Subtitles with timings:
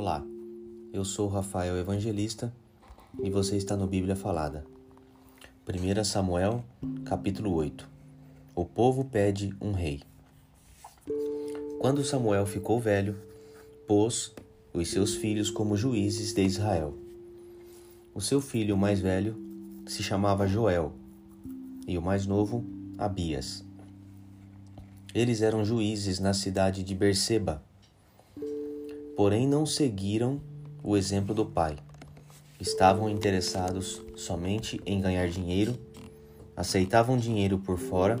[0.00, 0.24] Olá,
[0.92, 2.54] eu sou Rafael Evangelista
[3.20, 4.64] e você está no Bíblia Falada.
[5.68, 6.64] 1 Samuel,
[7.04, 7.84] capítulo 8
[8.54, 10.00] O povo pede um rei.
[11.80, 13.20] Quando Samuel ficou velho,
[13.88, 14.32] pôs
[14.72, 16.96] os seus filhos como juízes de Israel.
[18.14, 19.34] O seu filho mais velho
[19.88, 20.92] se chamava Joel
[21.88, 22.64] e o mais novo,
[22.96, 23.64] Abias.
[25.12, 27.66] Eles eram juízes na cidade de Berseba
[29.18, 30.40] porém não seguiram
[30.80, 31.76] o exemplo do pai.
[32.60, 35.76] Estavam interessados somente em ganhar dinheiro,
[36.56, 38.16] aceitavam dinheiro por fora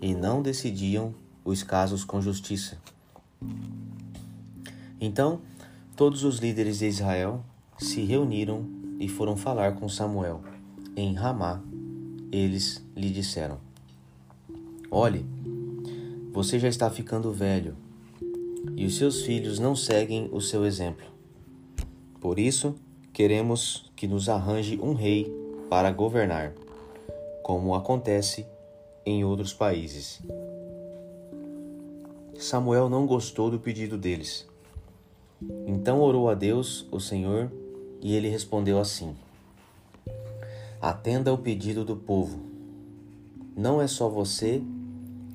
[0.00, 2.76] e não decidiam os casos com justiça.
[5.00, 5.42] Então,
[5.94, 7.44] todos os líderes de Israel
[7.78, 8.68] se reuniram
[8.98, 10.42] e foram falar com Samuel
[10.96, 11.62] em Ramá.
[12.32, 13.60] Eles lhe disseram:
[14.90, 15.24] Olhe,
[16.32, 17.76] você já está ficando velho
[18.76, 21.06] e os seus filhos não seguem o seu exemplo.
[22.20, 22.74] Por isso,
[23.12, 25.32] queremos que nos arranje um rei
[25.68, 26.52] para governar,
[27.42, 28.46] como acontece
[29.04, 30.20] em outros países.
[32.38, 34.46] Samuel não gostou do pedido deles.
[35.66, 37.50] Então orou a Deus, o Senhor,
[38.00, 39.16] e ele respondeu assim:
[40.80, 42.38] Atenda ao pedido do povo.
[43.56, 44.62] Não é só você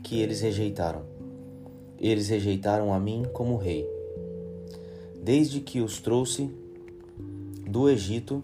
[0.04, 1.17] que eles rejeitaram
[2.00, 3.88] eles rejeitaram a mim como rei.
[5.22, 6.50] Desde que os trouxe
[7.70, 8.42] do Egito,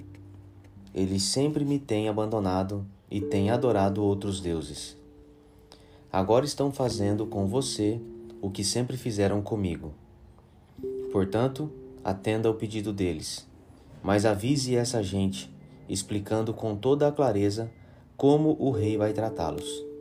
[0.93, 4.97] eles sempre me têm abandonado e têm adorado outros deuses.
[6.11, 7.99] Agora estão fazendo com você
[8.41, 9.93] o que sempre fizeram comigo.
[11.11, 11.71] Portanto,
[12.03, 13.47] atenda ao pedido deles,
[14.01, 15.49] mas avise essa gente,
[15.87, 17.71] explicando com toda a clareza
[18.17, 19.92] como o rei vai tratá-los.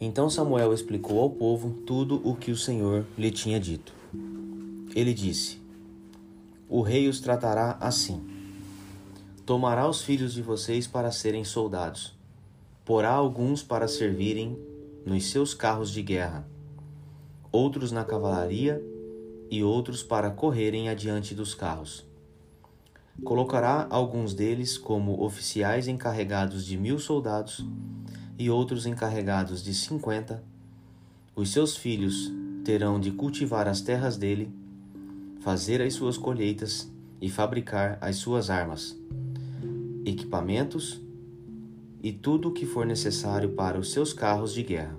[0.00, 3.92] Então Samuel explicou ao povo tudo o que o Senhor lhe tinha dito.
[4.94, 5.60] Ele disse:
[6.66, 8.26] O rei os tratará assim:
[9.44, 12.16] Tomará os filhos de vocês para serem soldados,
[12.82, 14.58] porá alguns para servirem
[15.04, 16.48] nos seus carros de guerra,
[17.52, 18.82] outros na cavalaria
[19.50, 22.06] e outros para correrem adiante dos carros.
[23.22, 27.62] Colocará alguns deles como oficiais encarregados de mil soldados
[28.40, 30.42] e outros encarregados de cinquenta,
[31.36, 32.32] os seus filhos
[32.64, 34.50] terão de cultivar as terras dele,
[35.42, 36.90] fazer as suas colheitas
[37.20, 38.96] e fabricar as suas armas,
[40.06, 41.02] equipamentos
[42.02, 44.96] e tudo o que for necessário para os seus carros de guerra.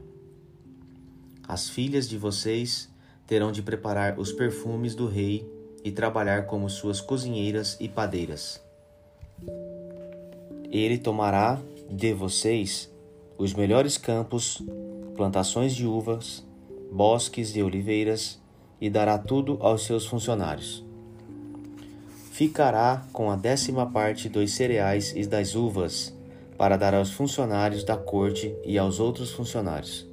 [1.47, 2.93] As filhas de vocês
[3.25, 5.51] terão de preparar os perfumes do rei
[5.83, 8.61] e trabalhar como suas cozinheiras e padeiras.
[10.69, 11.59] Ele tomará
[11.89, 12.90] de vocês
[13.41, 14.61] os melhores campos,
[15.15, 16.45] plantações de uvas,
[16.91, 18.39] bosques de oliveiras
[18.79, 20.85] e dará tudo aos seus funcionários.
[22.31, 26.15] Ficará com a décima parte dos cereais e das uvas
[26.55, 30.07] para dar aos funcionários da corte e aos outros funcionários.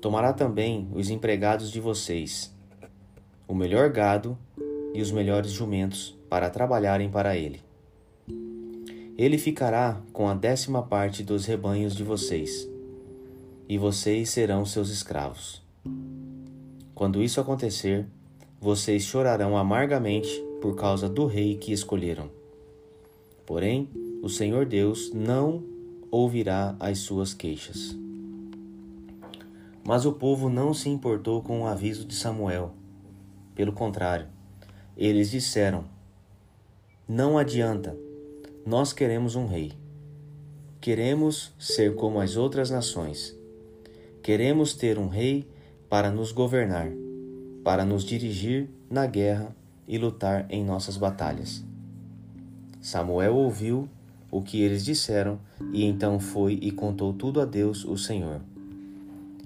[0.00, 2.54] Tomará também os empregados de vocês,
[3.48, 4.38] o melhor gado
[4.94, 7.71] e os melhores jumentos para trabalharem para ele.
[9.22, 12.68] Ele ficará com a décima parte dos rebanhos de vocês,
[13.68, 15.62] e vocês serão seus escravos.
[16.92, 18.04] Quando isso acontecer,
[18.60, 20.28] vocês chorarão amargamente
[20.60, 22.28] por causa do rei que escolheram.
[23.46, 23.88] Porém,
[24.24, 25.62] o Senhor Deus não
[26.10, 27.96] ouvirá as suas queixas.
[29.84, 32.74] Mas o povo não se importou com o aviso de Samuel.
[33.54, 34.26] Pelo contrário,
[34.96, 35.84] eles disseram:
[37.06, 37.96] Não adianta
[38.64, 39.72] nós queremos um rei.
[40.80, 43.36] Queremos ser como as outras nações.
[44.22, 45.48] Queremos ter um rei
[45.88, 46.88] para nos governar,
[47.64, 49.54] para nos dirigir na guerra
[49.86, 51.64] e lutar em nossas batalhas.
[52.80, 53.88] Samuel ouviu
[54.30, 55.38] o que eles disseram
[55.72, 58.40] e então foi e contou tudo a Deus, o Senhor.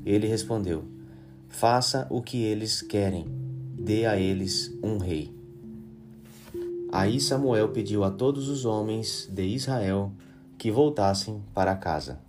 [0.04, 0.84] Ele respondeu:
[1.48, 3.26] Faça o que eles querem,
[3.78, 5.35] dê a eles um rei.
[6.92, 10.12] Aí Samuel pediu a todos os homens de Israel
[10.56, 12.25] que voltassem para casa.